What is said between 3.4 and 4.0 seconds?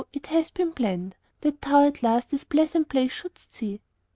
see.'